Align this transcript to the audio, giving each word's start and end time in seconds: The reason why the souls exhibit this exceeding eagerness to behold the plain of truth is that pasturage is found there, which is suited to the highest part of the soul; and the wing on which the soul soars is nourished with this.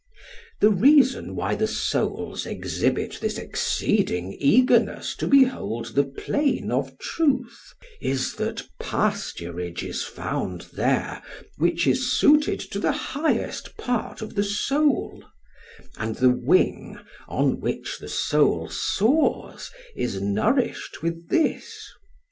The 0.61 0.71
reason 0.71 1.35
why 1.35 1.53
the 1.53 1.67
souls 1.67 2.47
exhibit 2.47 3.19
this 3.21 3.37
exceeding 3.37 4.35
eagerness 4.39 5.15
to 5.17 5.27
behold 5.27 5.93
the 5.93 6.05
plain 6.05 6.71
of 6.71 6.97
truth 6.97 7.75
is 8.01 8.33
that 8.37 8.63
pasturage 8.81 9.83
is 9.83 10.03
found 10.03 10.61
there, 10.73 11.21
which 11.59 11.85
is 11.85 12.17
suited 12.17 12.59
to 12.71 12.79
the 12.79 12.91
highest 13.13 13.77
part 13.77 14.23
of 14.23 14.33
the 14.33 14.43
soul; 14.43 15.23
and 15.99 16.15
the 16.15 16.31
wing 16.31 16.97
on 17.27 17.59
which 17.59 17.99
the 17.99 18.09
soul 18.09 18.69
soars 18.69 19.69
is 19.95 20.19
nourished 20.19 21.03
with 21.03 21.29
this. 21.29 21.87